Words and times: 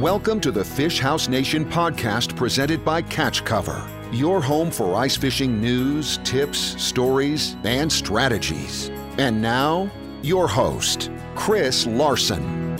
Welcome 0.00 0.40
to 0.40 0.50
the 0.50 0.64
Fish 0.64 0.98
House 0.98 1.28
Nation 1.28 1.62
podcast 1.62 2.34
presented 2.34 2.82
by 2.82 3.02
Catch 3.02 3.44
Cover, 3.44 3.86
your 4.10 4.40
home 4.40 4.70
for 4.70 4.94
ice 4.94 5.14
fishing 5.14 5.60
news, 5.60 6.16
tips, 6.24 6.58
stories, 6.82 7.54
and 7.64 7.92
strategies. 7.92 8.88
And 9.18 9.42
now, 9.42 9.90
your 10.22 10.48
host, 10.48 11.10
Chris 11.34 11.86
Larson. 11.86 12.76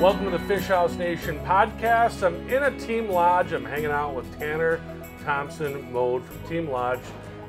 Welcome 0.00 0.24
to 0.24 0.30
the 0.30 0.44
Fish 0.46 0.68
House 0.68 0.94
Nation 0.94 1.38
podcast. 1.40 2.22
I'm 2.22 2.48
in 2.48 2.62
a 2.62 2.78
team 2.78 3.10
lodge. 3.10 3.52
I'm 3.52 3.66
hanging 3.66 3.90
out 3.90 4.14
with 4.14 4.38
Tanner 4.38 4.80
Thompson 5.26 5.92
Moad 5.92 6.24
from 6.24 6.42
Team 6.48 6.70
Lodge. 6.70 7.02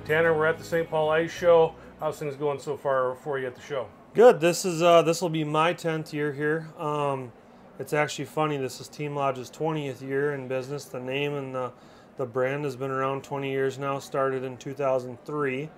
Tanner, 0.04 0.38
we're 0.38 0.48
at 0.48 0.58
the 0.58 0.66
St. 0.66 0.90
Paul 0.90 1.12
Ice 1.12 1.32
Show. 1.32 1.76
How's 2.00 2.20
things 2.20 2.36
going 2.36 2.60
so 2.60 2.78
far 2.78 3.16
for 3.16 3.40
you 3.40 3.48
at 3.48 3.56
the 3.56 3.62
show? 3.62 3.88
Good. 4.14 4.40
This 4.40 4.66
is 4.66 4.84
uh, 4.84 5.02
this 5.02 5.20
will 5.20 5.30
be 5.30 5.44
my 5.44 5.74
tenth 5.74 6.14
year 6.14 6.32
here. 6.32 6.68
Um, 6.78 7.32
it's 7.80 7.92
actually 7.92 8.26
funny. 8.26 8.58
This 8.58 8.80
is 8.80 8.88
Team 8.88 9.16
Lodge's 9.16 9.50
twentieth 9.50 10.00
year 10.04 10.36
in 10.36 10.48
business. 10.48 10.86
The 10.86 11.00
name 11.00 11.34
and 11.34 11.56
the 11.56 11.72
the 12.18 12.26
brand 12.26 12.66
has 12.66 12.76
been 12.76 12.92
around 12.92 13.24
20 13.24 13.50
years 13.50 13.78
now. 13.78 14.00
Started 14.00 14.44
in 14.44 14.58
2003, 14.58 15.70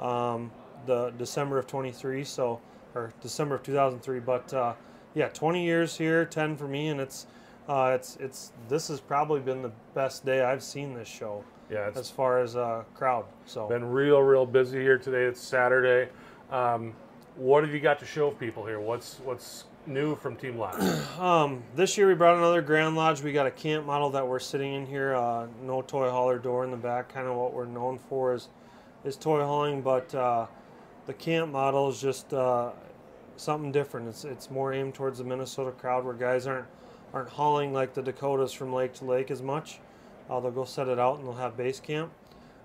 um, 0.00 0.50
the 0.84 1.10
December 1.18 1.58
of 1.58 1.66
23. 1.66 2.24
So 2.24 2.60
or 2.94 3.12
December 3.20 3.56
of 3.56 3.64
2003. 3.64 4.20
But 4.20 4.54
uh, 4.54 4.74
yeah, 5.14 5.28
20 5.28 5.64
years 5.64 5.96
here, 5.96 6.24
10 6.24 6.56
for 6.56 6.68
me, 6.68 6.88
and 6.88 7.00
it's 7.00 7.26
uh, 7.68 7.90
it's 7.92 8.16
it's 8.20 8.52
this 8.68 8.86
has 8.86 9.00
probably 9.00 9.40
been 9.40 9.62
the 9.62 9.72
best 9.94 10.24
day 10.24 10.42
I've 10.42 10.62
seen 10.62 10.94
this 10.94 11.08
show. 11.08 11.42
Yeah, 11.70 11.90
as 11.94 12.10
far 12.10 12.40
as 12.40 12.54
uh, 12.54 12.84
crowd. 12.94 13.24
So 13.46 13.68
been 13.68 13.84
real, 13.84 14.20
real 14.20 14.46
busy 14.46 14.80
here 14.80 14.98
today. 14.98 15.24
It's 15.24 15.40
Saturday. 15.40 16.10
Um, 16.50 16.92
what 17.34 17.64
have 17.64 17.74
you 17.74 17.80
got 17.80 17.98
to 17.98 18.06
show 18.06 18.30
people 18.30 18.64
here? 18.64 18.78
What's 18.78 19.18
what's 19.24 19.64
new 19.84 20.14
from 20.14 20.36
Team 20.36 20.58
Lodge? 20.58 20.80
um, 21.18 21.64
this 21.74 21.98
year 21.98 22.06
we 22.06 22.14
brought 22.14 22.36
another 22.36 22.62
Grand 22.62 22.94
Lodge. 22.94 23.20
We 23.20 23.32
got 23.32 23.46
a 23.46 23.50
camp 23.50 23.84
model 23.84 24.10
that 24.10 24.26
we're 24.26 24.38
sitting 24.38 24.74
in 24.74 24.86
here. 24.86 25.16
Uh, 25.16 25.48
no 25.62 25.82
toy 25.82 26.08
hauler 26.08 26.38
door 26.38 26.64
in 26.64 26.70
the 26.70 26.76
back. 26.76 27.12
Kind 27.12 27.26
of 27.26 27.34
what 27.34 27.52
we're 27.52 27.66
known 27.66 27.98
for 27.98 28.32
is 28.32 28.48
is 29.04 29.16
toy 29.16 29.40
hauling, 29.40 29.82
but 29.82 30.14
uh, 30.14 30.46
the 31.06 31.14
camp 31.14 31.50
model 31.50 31.88
is 31.88 32.00
just 32.00 32.32
uh, 32.32 32.70
something 33.36 33.72
different. 33.72 34.08
It's 34.08 34.24
it's 34.24 34.50
more 34.52 34.72
aimed 34.72 34.94
towards 34.94 35.18
the 35.18 35.24
Minnesota 35.24 35.72
crowd 35.72 36.04
where 36.04 36.14
guys 36.14 36.46
aren't 36.46 36.66
aren't 37.12 37.30
hauling 37.30 37.72
like 37.72 37.92
the 37.92 38.02
Dakotas 38.02 38.52
from 38.52 38.72
lake 38.72 38.94
to 38.94 39.04
lake 39.04 39.32
as 39.32 39.42
much. 39.42 39.80
Uh, 40.28 40.40
they'll 40.40 40.50
go 40.50 40.64
set 40.64 40.88
it 40.88 40.98
out 40.98 41.18
and 41.18 41.26
they'll 41.26 41.34
have 41.34 41.56
base 41.56 41.80
camp. 41.80 42.12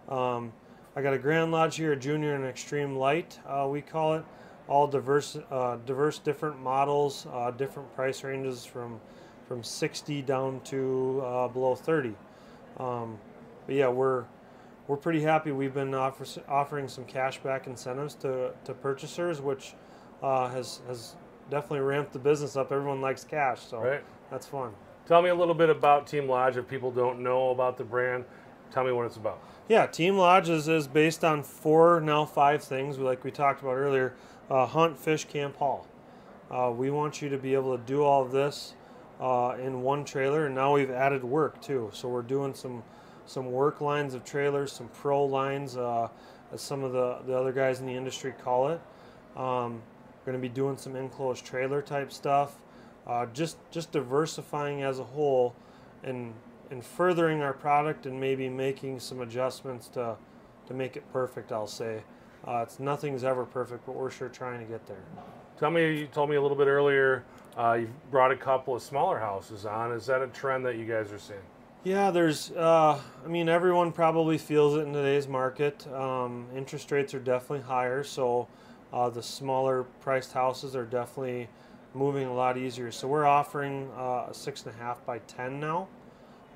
Um, 0.10 0.54
I 0.96 1.02
got 1.02 1.14
a 1.14 1.18
Grand 1.18 1.52
Lodge 1.52 1.78
here, 1.78 1.94
a 1.94 1.96
Junior 1.96 2.36
and 2.36 2.46
Extreme 2.46 2.96
Light, 2.96 3.40
uh, 3.48 3.68
we 3.70 3.82
call 3.82 4.16
it. 4.16 4.26
All 4.68 4.88
diverse, 4.88 5.38
uh, 5.50 5.78
diverse 5.86 6.20
different 6.20 6.60
models, 6.60 7.28
uh, 7.34 7.52
different 7.52 7.94
price 7.96 8.24
ranges 8.24 8.64
from 8.66 9.00
from 9.48 9.64
60 9.64 10.22
down 10.22 10.62
to 10.62 11.22
uh, 11.26 11.48
below 11.50 11.76
30. 11.76 12.16
Um, 12.78 13.20
but 13.66 13.76
yeah, 13.76 13.90
we're 13.90 14.24
we're 14.88 14.98
pretty 14.98 15.22
happy. 15.22 15.52
We've 15.52 15.74
been 15.74 15.94
offer, 15.94 16.26
offering 16.48 16.88
some 16.88 17.06
cashback 17.06 17.68
incentives 17.68 18.16
to, 18.16 18.52
to 18.66 18.74
purchasers, 18.74 19.42
which 19.42 19.74
uh, 20.22 20.50
has 20.50 20.82
has 20.88 21.16
definitely 21.50 21.82
ramped 21.82 22.14
the 22.14 22.20
business 22.20 22.56
up. 22.56 22.72
Everyone 22.72 23.02
likes 23.02 23.24
cash, 23.24 23.62
so 23.62 23.80
right. 23.80 24.04
that's 24.30 24.48
fun. 24.48 24.74
Tell 25.12 25.22
me 25.22 25.28
a 25.28 25.36
little 25.36 25.54
bit 25.54 25.70
about 25.70 26.08
Team 26.08 26.30
Lodge 26.30 26.56
if 26.56 26.70
people 26.70 26.90
don't 26.90 27.20
know 27.20 27.50
about 27.50 27.76
the 27.76 27.84
brand. 27.84 28.24
Tell 28.72 28.86
me 28.86 28.94
what 28.94 29.08
it's 29.08 29.18
about. 29.18 29.44
Yeah, 29.68 29.86
Team 29.86 30.18
Lodge 30.18 30.48
is, 30.48 30.70
is 30.70 30.88
based 30.88 31.26
on 31.26 31.44
four, 31.44 32.00
now 32.00 32.24
five 32.24 32.64
things, 32.64 32.98
like 32.98 33.26
we 33.26 33.30
talked 33.30 33.62
about 33.62 33.74
earlier 33.74 34.14
uh, 34.50 34.66
hunt, 34.66 34.98
fish, 34.98 35.26
camp, 35.26 35.58
haul. 35.58 35.86
Uh, 36.50 36.72
we 36.74 36.92
want 36.92 37.22
you 37.22 37.28
to 37.28 37.38
be 37.38 37.54
able 37.54 37.78
to 37.78 37.84
do 37.84 38.04
all 38.04 38.24
of 38.24 38.32
this 38.32 38.76
uh, 39.20 39.58
in 39.62 39.82
one 39.82 40.06
trailer, 40.06 40.46
and 40.46 40.56
now 40.56 40.76
we've 40.76 40.90
added 40.90 41.26
work 41.26 41.62
too. 41.62 41.90
So 41.92 42.08
we're 42.08 42.22
doing 42.22 42.54
some 42.54 42.82
some 43.26 43.52
work 43.52 43.82
lines 43.82 44.14
of 44.14 44.24
trailers, 44.24 44.72
some 44.72 44.88
pro 44.94 45.26
lines, 45.26 45.76
uh, 45.76 46.08
as 46.54 46.62
some 46.62 46.86
of 46.86 46.94
the, 46.94 47.18
the 47.28 47.38
other 47.38 47.52
guys 47.52 47.82
in 47.82 47.86
the 47.86 47.96
industry 47.96 48.34
call 48.42 48.70
it. 48.70 48.80
Um, 49.36 49.82
we're 50.24 50.32
going 50.32 50.42
to 50.42 50.48
be 50.48 50.48
doing 50.48 50.78
some 50.78 50.96
enclosed 50.96 51.44
trailer 51.44 51.82
type 51.82 52.14
stuff 52.14 52.56
uh, 53.08 53.26
just 53.28 53.58
just 53.72 53.92
diversifying 53.92 54.84
as 54.84 55.00
a 55.00 55.04
whole 55.04 55.56
and 56.04 56.34
and 56.70 56.84
furthering 56.84 57.42
our 57.42 57.54
product 57.54 58.06
and 58.06 58.20
maybe 58.20 58.48
making 58.50 59.00
some 59.00 59.22
adjustments 59.22 59.88
to 59.90 60.16
to 60.68 60.74
make 60.74 60.96
it 60.96 61.04
perfect 61.12 61.52
I'll 61.52 61.68
say. 61.68 62.04
Uh, 62.48 62.64
it's 62.64 62.80
nothing's 62.80 63.24
ever 63.24 63.46
perfect 63.46 63.86
but 63.86 63.96
we're 63.96 64.10
sure 64.10 64.30
trying 64.30 64.60
to 64.60 64.66
get 64.66 64.86
there. 64.88 65.04
Tell 65.60 65.72
me 65.72 66.00
you 66.00 66.08
told 66.08 66.30
me 66.30 66.36
a 66.36 66.42
little 66.42 66.58
bit 66.58 66.68
earlier 66.68 67.24
uh, 67.58 67.74
you've 67.74 68.12
brought 68.12 68.32
a 68.32 68.38
couple 68.38 68.76
of 68.76 68.82
smaller 68.82 69.20
houses 69.20 69.66
on. 69.66 69.92
Is 69.92 70.06
that 70.06 70.22
a 70.22 70.28
trend 70.28 70.66
that 70.66 70.78
you 70.78 70.86
guys 70.86 71.12
are 71.12 71.20
seeing? 71.20 71.40
Yeah 71.84 72.12
there's 72.12 72.52
uh, 72.52 73.00
I 73.24 73.28
mean 73.28 73.50
everyone 73.50 73.92
probably 73.92 74.38
feels 74.38 74.76
it 74.76 74.82
in 74.82 74.94
today's 74.94 75.28
market. 75.28 75.92
Um, 75.92 76.48
interest 76.56 76.92
rates 76.92 77.14
are 77.14 77.20
definitely 77.20 77.66
higher 77.66 78.04
so 78.04 78.48
uh, 78.94 79.10
the 79.10 79.24
smaller 79.24 79.84
priced 80.02 80.34
houses 80.34 80.76
are 80.76 80.86
definitely 80.86 81.48
moving 81.94 82.28
a 82.28 82.34
lot 82.34 82.58
easier. 82.58 82.92
So 82.92 83.08
we're 83.08 83.26
offering 83.26 83.90
uh, 83.98 84.28
a 84.30 84.34
six 84.34 84.64
and 84.64 84.74
a 84.74 84.78
half 84.78 85.06
by 85.06 85.20
10 85.20 85.60
now, 85.60 85.88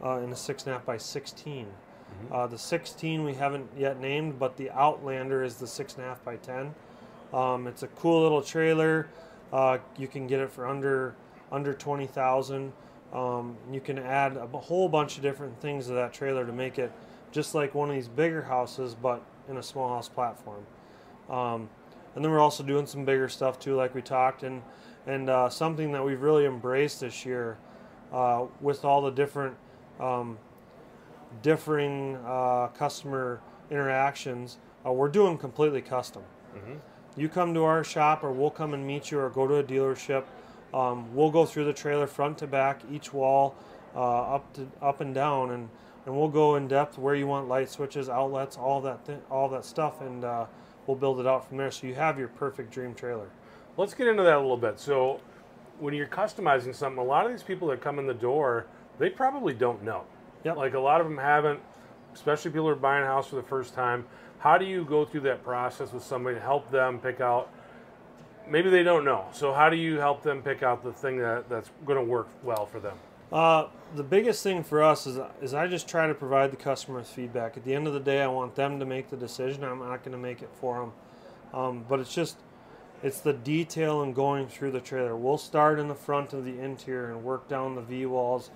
uh, 0.04 0.18
and 0.18 0.32
a 0.32 0.36
six 0.36 0.64
and 0.64 0.72
a 0.72 0.78
half 0.78 0.86
by 0.86 0.98
16. 0.98 1.66
Mm-hmm. 1.66 2.34
Uh, 2.34 2.48
the 2.48 2.58
16 2.58 3.24
we 3.24 3.34
haven't 3.34 3.70
yet 3.78 4.00
named, 4.00 4.40
but 4.40 4.58
the 4.58 4.70
Outlander 4.72 5.44
is 5.44 5.56
the 5.56 5.68
six 5.68 5.96
and 5.96 6.06
a 6.06 6.08
half 6.08 6.24
by 6.24 6.38
10. 6.38 6.74
Um, 7.34 7.68
it's 7.68 7.84
a 7.84 7.88
cool 7.88 8.22
little 8.22 8.42
trailer. 8.42 9.08
Uh, 9.52 9.78
you 9.98 10.08
can 10.08 10.28
get 10.28 10.40
it 10.40 10.52
for 10.52 10.68
under 10.68 11.16
under 11.52 11.74
20,000. 11.74 12.74
Um, 13.14 13.56
you 13.72 13.80
can 13.80 14.00
add 14.00 14.36
a 14.36 14.48
whole 14.48 14.90
bunch 14.90 15.18
of 15.18 15.24
different 15.24 15.60
things 15.62 15.88
to 15.88 15.94
that 15.94 16.12
trailer 16.12 16.46
to 16.46 16.52
make 16.52 16.80
it 16.80 16.92
just 17.32 17.54
like 17.56 17.76
one 17.76 17.90
of 17.90 17.96
these 17.96 18.08
bigger 18.08 18.42
houses, 18.42 18.96
but 18.96 19.22
in 19.48 19.58
a 19.58 19.64
small 19.64 19.90
house 19.90 20.10
platform. 20.10 20.66
Um, 21.30 21.70
and 22.16 22.24
then 22.24 22.32
we're 22.32 22.40
also 22.40 22.64
doing 22.64 22.86
some 22.86 23.06
bigger 23.06 23.30
stuff 23.30 23.60
too, 23.60 23.76
like 23.76 23.94
we 23.94 24.02
talked. 24.02 24.44
And 24.44 24.62
and 25.08 25.30
uh, 25.30 25.50
something 25.50 25.92
that 25.92 26.04
we've 26.04 26.22
really 26.22 26.46
embraced 26.46 27.02
this 27.02 27.26
year 27.26 27.58
uh, 28.12 28.46
with 28.62 28.84
all 28.84 29.02
the 29.02 29.12
different 29.12 29.56
um, 30.00 30.38
differing 31.42 32.18
uh, 32.26 32.68
customer 32.68 33.42
interactions 33.70 34.58
uh, 34.86 34.92
we're 34.92 35.10
doing 35.10 35.38
completely 35.38 35.82
custom 35.82 36.24
mm-hmm. 36.56 36.76
you 37.20 37.28
come 37.28 37.54
to 37.54 37.64
our 37.64 37.84
shop 37.84 38.24
or 38.24 38.32
we'll 38.32 38.50
come 38.50 38.74
and 38.74 38.86
meet 38.86 39.12
you 39.12 39.20
or 39.20 39.30
go 39.30 39.48
to 39.48 39.56
a 39.56 39.64
dealership 39.64 40.24
um, 40.74 41.14
we'll 41.16 41.32
go 41.32 41.46
through 41.46 41.66
the 41.66 41.74
trailer 41.74 42.08
front 42.08 42.38
to 42.38 42.48
back 42.48 42.82
each 42.92 43.14
wall 43.14 43.56
uh, 43.96 44.36
up 44.36 44.54
to 44.54 44.68
up 44.82 45.02
and 45.02 45.14
down 45.14 45.52
and 45.52 45.70
and 46.06 46.16
we'll 46.16 46.30
go 46.30 46.56
in 46.56 46.68
depth 46.68 47.00
where 47.00 47.16
you 47.16 47.26
want 47.26 47.48
light 47.48 47.70
switches 47.70 48.10
outlets 48.10 48.58
all 48.58 48.80
that 48.82 49.04
th- 49.06 49.20
all 49.32 49.50
that 49.50 49.66
stuff 49.66 50.02
and 50.02 50.24
uh, 50.24 50.46
we'll 50.88 50.98
build 50.98 51.20
it 51.20 51.28
out 51.28 51.48
from 51.48 51.58
there 51.58 51.72
so 51.72 51.88
you 51.88 51.96
have 51.96 52.18
your 52.18 52.28
perfect 52.28 52.72
dream 52.72 52.94
trailer 52.94 53.30
Let's 53.78 53.94
get 53.94 54.08
into 54.08 54.24
that 54.24 54.38
a 54.38 54.40
little 54.40 54.58
bit. 54.58 54.80
So, 54.80 55.20
when 55.80 55.94
you're 55.94 56.08
customizing 56.08 56.74
something, 56.74 56.98
a 56.98 57.04
lot 57.04 57.26
of 57.26 57.32
these 57.32 57.44
people 57.44 57.68
that 57.70 57.82
come 57.82 58.00
in 58.00 58.08
the 58.08 58.14
door, 58.14 58.68
they 59.00 59.10
probably 59.10 59.54
don't 59.54 59.84
know. 59.84 60.06
Yep. 60.46 60.56
Like 60.56 60.74
a 60.76 60.80
lot 60.80 61.02
of 61.02 61.08
them 61.08 61.18
haven't, 61.18 61.60
especially 62.14 62.52
people 62.52 62.66
who 62.66 62.72
are 62.72 62.76
buying 62.76 63.04
a 63.04 63.08
house 63.08 63.28
for 63.28 63.36
the 63.36 63.44
first 63.44 63.74
time. 63.74 64.06
How 64.40 64.58
do 64.58 64.64
you 64.64 64.86
go 64.86 65.04
through 65.04 65.22
that 65.22 65.44
process 65.44 65.92
with 65.92 66.04
somebody 66.04 66.36
to 66.36 66.42
help 66.42 66.72
them 66.72 67.00
pick 67.00 67.20
out? 67.20 67.50
Maybe 68.48 68.70
they 68.70 68.84
don't 68.84 69.04
know. 69.04 69.26
So, 69.34 69.54
how 69.54 69.70
do 69.70 69.76
you 69.76 69.98
help 69.98 70.24
them 70.24 70.42
pick 70.42 70.64
out 70.64 70.82
the 70.82 70.94
thing 70.94 71.18
that, 71.18 71.50
that's 71.50 71.70
going 71.86 72.00
to 72.00 72.06
work 72.06 72.30
well 72.44 72.66
for 72.66 72.80
them? 72.80 72.98
Uh, 73.32 73.68
the 73.96 74.04
biggest 74.04 74.44
thing 74.44 74.64
for 74.64 74.84
us 74.84 75.08
is, 75.08 75.20
is 75.42 75.54
I 75.54 75.68
just 75.68 75.88
try 75.88 76.08
to 76.08 76.14
provide 76.14 76.52
the 76.52 76.58
customer 76.58 77.04
feedback. 77.04 77.58
At 77.58 77.64
the 77.64 77.74
end 77.74 77.88
of 77.88 77.94
the 77.94 78.00
day, 78.00 78.22
I 78.22 78.28
want 78.28 78.56
them 78.56 78.80
to 78.80 78.86
make 78.86 79.10
the 79.10 79.18
decision. 79.18 79.64
I'm 79.64 79.80
not 79.80 80.04
going 80.04 80.12
to 80.12 80.18
make 80.18 80.42
it 80.42 80.50
for 80.60 80.80
them. 80.80 80.92
Um, 81.54 81.86
but 81.88 82.00
it's 82.00 82.14
just 82.14 82.38
it's 83.04 83.20
the 83.20 83.34
detail 83.34 84.02
and 84.02 84.16
going 84.16 84.48
through 84.48 84.72
the 84.72 84.82
trailer. 84.82 85.16
We'll 85.16 85.38
start 85.38 85.80
in 85.80 85.88
the 85.88 85.96
front 85.96 86.34
of 86.34 86.46
the 86.46 86.60
interior 86.60 87.12
and 87.12 87.24
work 87.24 87.48
down 87.48 87.76
the 87.76 87.82
V 87.82 88.06
walls 88.06 88.52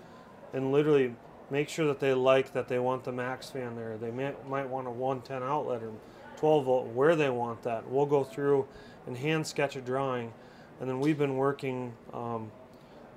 and 0.54 0.72
literally 0.72 1.16
make 1.50 1.70
sure 1.70 1.88
that 1.88 2.00
they 2.00 2.14
like 2.14 2.54
that 2.54 2.68
they 2.68 2.80
want 2.80 3.04
the 3.04 3.12
max 3.12 3.50
fan 3.50 3.76
there. 3.76 3.98
They 3.98 4.12
may, 4.12 4.34
might 4.48 4.68
want 4.68 4.88
a 4.88 4.92
110 4.92 5.44
outlet 5.44 5.84
or 5.84 5.92
12 6.38 6.66
volt, 6.66 6.88
where 6.88 7.16
they 7.16 7.30
want 7.30 7.64
that. 7.64 7.88
We'll 7.90 8.06
go 8.06 8.24
through 8.24 8.66
and 9.06 9.18
hand 9.18 9.46
sketch 9.46 9.76
a 9.76 9.82
drawing. 9.82 10.34
And 10.80 10.90
then 10.90 11.00
we've 11.00 11.18
been 11.18 11.36
working 11.36 11.94
um, 12.14 12.52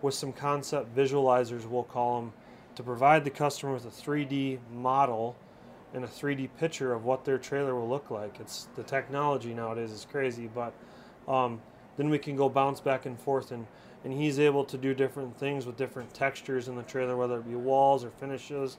with 0.03 0.15
some 0.15 0.33
concept 0.33 0.95
visualizers, 0.95 1.67
we'll 1.67 1.83
call 1.85 2.21
them, 2.21 2.33
to 2.75 2.83
provide 2.83 3.25
the 3.25 3.31
customer 3.31 3.75
with 3.75 3.85
a 3.85 3.89
3D 3.89 4.59
model 4.73 5.37
and 5.95 6.05
a 6.05 6.09
3D 6.09 6.49
picture 6.59 6.93
of 6.93 7.05
what 7.05 7.25
their 7.25 7.39
trailer 7.39 7.75
will 7.75 7.89
look 7.89 8.11
like. 8.11 8.41
It's 8.41 8.69
the 8.77 8.83
technology 8.83 9.53
nowadays 9.53 9.91
is 9.91 10.07
crazy, 10.11 10.49
but 10.53 10.73
um, 11.29 11.61
then 11.97 12.09
we 12.09 12.19
can 12.19 12.37
go 12.37 12.49
bounce 12.49 12.81
back 12.81 13.07
and 13.07 13.19
forth 13.19 13.53
and 13.53 13.67
and 14.05 14.13
he's 14.13 14.41
able 14.41 14.65
to 14.65 14.77
do 14.77 14.95
different 14.95 15.37
things 15.39 15.65
with 15.65 15.77
different 15.77 16.13
textures 16.13 16.69
in 16.69 16.75
the 16.75 16.83
trailer 16.83 17.17
whether 17.17 17.39
it 17.39 17.49
be 17.49 17.55
walls 17.55 18.05
or 18.05 18.11
finishes 18.11 18.79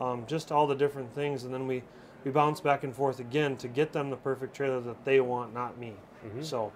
um, 0.00 0.24
just 0.26 0.50
all 0.50 0.66
the 0.66 0.74
different 0.74 1.12
things 1.14 1.44
and 1.44 1.54
then 1.54 1.66
we 1.66 1.82
we 2.24 2.30
bounce 2.30 2.60
back 2.60 2.84
and 2.84 2.94
forth 2.94 3.20
again 3.20 3.56
to 3.56 3.68
get 3.68 3.92
them 3.92 4.10
the 4.10 4.16
perfect 4.16 4.54
trailer 4.54 4.80
that 4.80 5.04
they 5.04 5.20
want 5.20 5.52
not 5.54 5.78
me 5.78 5.92
mm-hmm. 6.24 6.42
so 6.42 6.72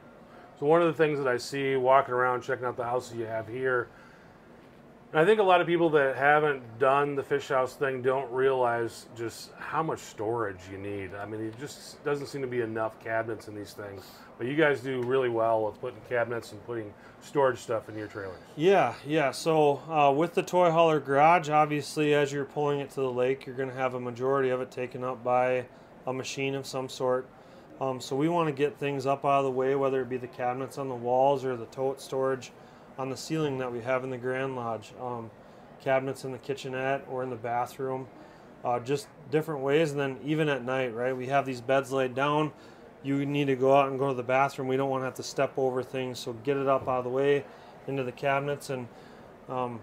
So 0.59 0.67
one 0.67 0.83
of 0.83 0.89
the 0.89 0.95
things 0.95 1.19
that 1.19 1.29
I 1.29 1.37
see 1.37 1.77
walking 1.77 2.15
around 2.15 2.43
checking 2.43 2.65
out 2.65 2.77
the 2.77 2.85
houses 2.85 3.17
you 3.17 3.27
have 3.27 3.47
here, 3.47 3.89
and 5.13 5.21
I 5.21 5.25
think 5.25 5.41
a 5.41 5.43
lot 5.45 5.61
of 5.61 5.67
people 5.67 5.89
that 5.91 6.17
haven't 6.17 6.79
done 6.79 7.15
the 7.15 7.23
fish 7.23 7.49
house 7.49 7.75
thing 7.75 8.03
don't 8.03 8.31
realize 8.31 9.07
just 9.17 9.53
how 9.59 9.83
much 9.83 10.01
storage 10.01 10.59
you 10.71 10.77
need. 10.77 11.15
I 11.15 11.25
mean, 11.25 11.41
it 11.41 11.59
just 11.59 12.03
doesn't 12.05 12.27
seem 12.27 12.43
to 12.43 12.47
be 12.47 12.61
enough 12.61 13.03
cabinets 13.03 13.49
in 13.49 13.55
these 13.55 13.73
things. 13.73 14.05
But 14.37 14.49
you 14.49 14.55
guys 14.55 14.81
do 14.81 15.03
really 15.03 15.31
well 15.31 15.65
with 15.65 15.81
putting 15.81 16.01
cabinets 16.11 16.53
and 16.53 16.65
putting 16.67 16.93
storage 17.23 17.59
stuff 17.59 17.89
in 17.89 17.97
your 17.97 18.07
trailers. 18.07 18.39
Yeah, 18.57 18.95
yeah. 19.07 19.31
So 19.31 19.81
uh, 19.89 20.13
with 20.13 20.35
the 20.35 20.43
toy 20.43 20.71
hauler 20.71 21.01
garage, 21.01 21.49
obviously, 21.49 22.15
as 22.15 22.31
you're 22.31 22.45
pulling 22.45 22.81
it 22.81 22.91
to 22.91 23.01
the 23.01 23.11
lake, 23.11 23.47
you're 23.47 23.57
going 23.57 23.71
to 23.71 23.75
have 23.77 23.95
a 23.95 24.01
majority 24.01 24.51
of 24.51 24.61
it 24.61 24.71
taken 24.71 25.05
up 25.05 25.25
by 25.25 25.67
a 26.07 26.13
machine 26.13 26.55
of 26.55 26.67
some 26.67 26.89
sort. 26.89 27.27
Um, 27.81 28.01
so 28.01 28.17
we 28.17 28.29
want 28.29 28.49
to 28.49 28.53
get 28.53 28.79
things 28.79 29.07
up 29.07 29.25
out 29.25 29.39
of 29.39 29.45
the 29.45 29.51
way, 29.51 29.75
whether 29.75 30.03
it 30.03 30.09
be 30.09 30.17
the 30.17 30.27
cabinets 30.27 30.79
on 30.79 30.89
the 30.89 30.95
walls 30.95 31.45
or 31.45 31.57
the 31.57 31.67
tote 31.67 32.01
storage 32.01 32.51
on 32.99 33.09
the 33.09 33.17
ceiling 33.17 33.59
that 33.59 33.73
we 33.73 33.81
have 33.81 34.03
in 34.03 34.11
the 34.11 34.19
Grand 34.19 34.57
Lodge, 34.57 34.93
um, 35.01 35.31
cabinets 35.81 36.25
in 36.25 36.33
the 36.33 36.39
kitchenette 36.39 37.07
or 37.09 37.23
in 37.23 37.31
the 37.31 37.37
bathroom, 37.37 38.09
uh, 38.65 38.81
just 38.81 39.07
different 39.31 39.61
ways. 39.61 39.93
And 39.93 40.01
then 40.01 40.19
even 40.25 40.49
at 40.49 40.65
night, 40.65 40.93
right, 40.93 41.17
we 41.17 41.27
have 41.29 41.47
these 41.47 41.61
beds 41.61 41.93
laid 41.93 42.15
down. 42.15 42.53
You 43.05 43.25
need 43.25 43.47
to 43.47 43.55
go 43.55 43.77
out 43.77 43.89
and 43.89 43.99
go 43.99 44.09
to 44.09 44.15
the 44.15 44.25
bathroom. 44.25 44.67
We 44.67 44.77
don't 44.77 44.91
want 44.91 45.03
to 45.03 45.05
have 45.05 45.15
to 45.15 45.23
step 45.23 45.53
over 45.57 45.85
things, 45.85 46.19
so 46.19 46.33
get 46.33 46.57
it 46.57 46.67
up 46.67 46.89
out 46.89 46.99
of 46.99 47.05
the 47.05 47.11
way 47.11 47.45
into 47.87 48.03
the 48.03 48.11
cabinets. 48.11 48.71
And 48.71 48.89
um, 49.49 49.79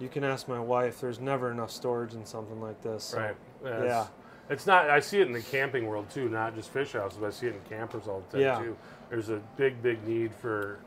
you 0.00 0.08
can 0.08 0.24
ask 0.24 0.48
my 0.48 0.58
wife. 0.58 1.00
There's 1.00 1.20
never 1.20 1.52
enough 1.52 1.70
storage 1.70 2.14
in 2.14 2.26
something 2.26 2.60
like 2.60 2.82
this. 2.82 3.04
So, 3.04 3.18
Right. 3.18 3.36
Yeah. 3.64 3.84
Yeah. 3.84 4.06
It's, 4.50 4.66
not. 4.66 4.88
I 4.88 5.00
see 5.00 5.20
it 5.20 5.26
in 5.26 5.32
the 5.32 5.42
camping 5.42 5.86
world 5.86 6.08
too, 6.10 6.28
not 6.28 6.54
just 6.54 6.70
fish 6.70 6.92
houses. 6.92 7.18
But 7.20 7.26
I 7.28 7.30
see 7.30 7.46
it 7.46 7.54
in 7.54 7.60
campers 7.68 8.08
all 8.08 8.22
the 8.30 8.38
time 8.38 8.40
Yeah. 8.40 8.58
too. 8.58 8.76
There's 9.10 9.28
a 9.28 9.40
big, 9.56 9.82
big 9.82 10.06
need 10.06 10.34
for 10.34 10.78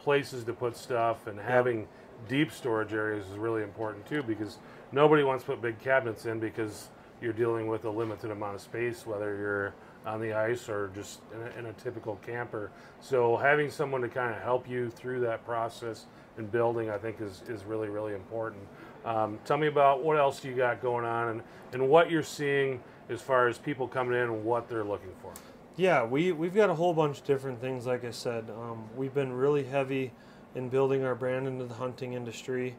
places 0.00 0.44
to 0.44 0.52
put 0.52 0.76
stuff, 0.76 1.26
and 1.26 1.38
having 1.38 1.88
deep 2.28 2.50
storage 2.52 2.92
areas 2.92 3.26
is 3.26 3.36
really 3.36 3.62
important 3.62 4.06
too 4.06 4.22
because 4.22 4.58
nobody 4.92 5.22
wants 5.22 5.44
to 5.44 5.50
put 5.50 5.60
big 5.60 5.78
cabinets 5.78 6.24
in 6.26 6.40
because 6.40 6.88
you're 7.20 7.32
dealing 7.32 7.66
with 7.66 7.84
a 7.84 7.90
limited 7.90 8.30
amount 8.30 8.54
of 8.54 8.60
space, 8.60 9.06
whether 9.06 9.36
you're 9.36 9.74
on 10.06 10.20
the 10.20 10.32
ice 10.32 10.68
or 10.68 10.90
just 10.94 11.20
in 11.34 11.42
a, 11.42 11.58
in 11.58 11.66
a 11.66 11.72
typical 11.74 12.16
camper. 12.24 12.70
So 13.00 13.36
having 13.36 13.70
someone 13.70 14.00
to 14.02 14.08
kind 14.08 14.34
of 14.34 14.40
help 14.42 14.68
you 14.68 14.88
through 14.90 15.20
that 15.20 15.44
process 15.44 16.06
and 16.36 16.50
building, 16.50 16.90
I 16.90 16.98
think, 16.98 17.20
is, 17.20 17.42
is 17.48 17.64
really, 17.64 17.88
really 17.88 18.14
important. 18.14 18.62
Um, 19.06 19.38
tell 19.44 19.56
me 19.56 19.68
about 19.68 20.02
what 20.02 20.18
else 20.18 20.44
you 20.44 20.54
got 20.54 20.82
going 20.82 21.04
on 21.04 21.28
and, 21.28 21.42
and 21.72 21.88
what 21.88 22.10
you're 22.10 22.22
seeing 22.22 22.82
as 23.08 23.22
far 23.22 23.46
as 23.48 23.56
people 23.56 23.86
coming 23.86 24.14
in 24.14 24.24
and 24.24 24.44
what 24.44 24.68
they're 24.68 24.84
looking 24.84 25.14
for. 25.22 25.32
Yeah, 25.76 26.04
we, 26.04 26.32
we've 26.32 26.54
got 26.54 26.70
a 26.70 26.74
whole 26.74 26.92
bunch 26.92 27.18
of 27.18 27.24
different 27.24 27.60
things, 27.60 27.86
like 27.86 28.04
I 28.04 28.10
said. 28.10 28.50
Um, 28.50 28.88
we've 28.96 29.14
been 29.14 29.32
really 29.32 29.62
heavy 29.64 30.10
in 30.54 30.68
building 30.68 31.04
our 31.04 31.14
brand 31.14 31.46
into 31.46 31.66
the 31.66 31.74
hunting 31.74 32.14
industry, 32.14 32.74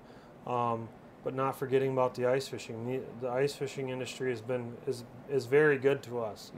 um, 0.46 0.90
but 1.24 1.34
not 1.36 1.58
forgetting 1.58 1.92
about 1.92 2.16
the 2.16 2.26
ice 2.26 2.48
fishing. 2.48 2.86
The, 2.86 3.28
the 3.28 3.32
ice 3.32 3.54
fishing 3.54 3.90
industry 3.90 4.32
has 4.32 4.42
been 4.42 4.74
is, 4.86 5.04
is 5.30 5.46
very 5.46 5.78
good 5.78 6.02
to 6.04 6.20
us. 6.20 6.52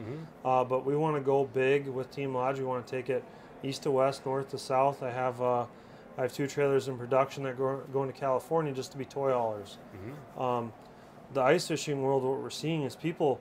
Uh, 0.45 0.63
but 0.63 0.86
we 0.86 0.95
want 0.95 1.15
to 1.18 1.22
go 1.22 1.45
big 1.45 1.88
with 1.88 2.10
Team 2.10 2.33
Lodge. 2.33 2.57
We 2.57 2.65
want 2.65 2.88
to 2.88 2.92
take 2.92 3.10
it 3.10 3.24
east 3.62 3.83
to 3.83 3.92
west, 3.92 4.25
north 4.25 4.50
to 4.50 4.57
south. 4.57 5.04
I 5.04 5.12
have 5.12 5.42
uh, 5.42 5.65
I 6.19 6.24
have 6.24 6.33
two 6.33 6.48
trailers 6.48 6.89
in 6.89 6.98
production 6.98 7.44
that 7.44 7.57
go 7.57 7.81
going 7.94 8.12
to 8.12 8.18
California 8.19 8.74
just 8.74 8.92
to 8.92 8.98
be 8.98 9.06
toy 9.06 9.31
haulers. 9.31 9.77
Um, 10.38 10.74
the 11.33 11.42
ice 11.42 11.66
fishing 11.66 12.01
world, 12.01 12.24
what 12.24 12.42
we're 12.42 12.50
seeing 12.50 12.83
is 12.83 12.94
people 12.94 13.39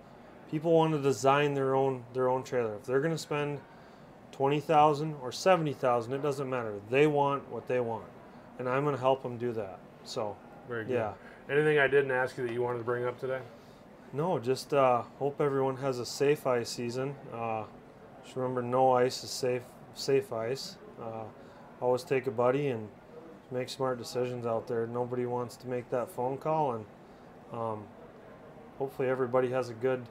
people 0.48 0.72
want 0.72 0.92
to 0.92 1.02
design 1.02 1.54
their 1.54 1.74
own 1.74 2.04
their 2.14 2.28
own 2.28 2.44
trailer. 2.44 2.76
If 2.76 2.84
they're 2.84 3.00
going 3.00 3.14
to 3.14 3.18
spend 3.18 3.58
twenty 4.30 4.60
thousand 4.60 5.16
or 5.20 5.32
seventy 5.32 5.72
thousand, 5.72 6.12
it 6.12 6.22
doesn't 6.22 6.48
matter. 6.48 6.74
They 6.88 7.08
want 7.08 7.50
what 7.50 7.66
they 7.66 7.80
want, 7.80 8.06
and 8.60 8.68
I'm 8.68 8.84
going 8.84 8.94
to 8.94 9.00
help 9.00 9.24
them 9.24 9.38
do 9.38 9.50
that. 9.54 9.80
So 10.04 10.36
Very 10.68 10.84
good. 10.84 10.94
Yeah. 10.94 11.12
Anything 11.50 11.80
I 11.80 11.88
didn't 11.88 12.12
ask 12.12 12.38
you 12.38 12.46
that 12.46 12.52
you 12.52 12.62
wanted 12.62 12.78
to 12.78 12.84
bring 12.84 13.04
up 13.06 13.18
today? 13.18 13.40
no, 14.12 14.38
just 14.38 14.72
uh, 14.72 15.02
hope 15.18 15.40
everyone 15.40 15.76
has 15.78 15.98
a 15.98 16.06
safe 16.06 16.46
ice 16.46 16.70
season. 16.70 17.16
Uh, 17.34 17.64
just 18.22 18.36
remember, 18.36 18.62
no 18.62 18.92
ice 18.92 19.24
is 19.24 19.30
safe 19.30 19.62
safe 19.94 20.32
ice. 20.32 20.76
Uh, 21.02 21.24
always 21.80 22.02
take 22.04 22.26
a 22.26 22.30
buddy 22.30 22.68
and 22.68 22.88
make 23.50 23.68
smart 23.68 23.98
decisions 23.98 24.46
out 24.46 24.66
there. 24.68 24.86
Nobody 24.86 25.26
wants 25.26 25.56
to 25.56 25.68
make 25.68 25.88
that 25.90 26.10
phone 26.10 26.36
call, 26.38 26.74
and 26.74 26.84
um, 27.52 27.84
hopefully 28.78 29.08
everybody 29.08 29.50
has 29.50 29.68
a 29.70 29.74
good 29.74 30.04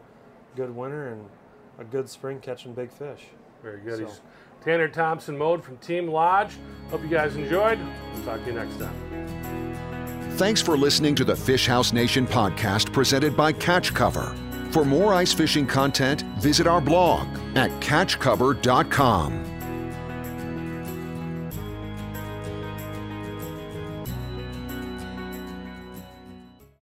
good 0.56 0.75
winter 0.75 1.10
and 1.10 1.25
a 1.80 1.84
good 1.84 2.10
spring 2.10 2.40
catching 2.40 2.74
big 2.74 2.92
fish. 2.92 3.25
Very 3.62 3.81
good. 3.81 3.98
So- 4.00 4.06
He's 4.06 4.22
Tanner 4.64 4.88
Thompson 4.88 5.38
Moad 5.38 5.64
from 5.64 5.78
Team 5.78 6.08
Lodge. 6.08 6.58
Hope 6.90 7.02
you 7.04 7.08
guys 7.10 7.36
enjoyed. 7.36 7.80
We'll 8.13 8.24
talk 8.25 8.40
to 8.44 8.48
you 8.48 8.54
next 8.54 8.78
time. 8.80 8.94
Thanks 10.38 10.62
for 10.62 10.75
listening 10.78 11.16
to 11.16 11.24
the 11.24 11.36
Fish 11.36 11.68
House 11.68 11.94
Nation 11.94 12.25
podcast 12.28 12.92
presented 12.92 13.38
by 13.38 13.52
Catch 13.54 13.94
Cover. 13.94 14.36
For 14.72 14.84
more 14.84 15.13
ice 15.13 15.31
fishing 15.34 15.66
content, 15.66 16.24
visit 16.40 16.68
our 16.68 16.81
blog 16.81 17.28
at 17.56 17.72
catchcover.com. 17.81 19.56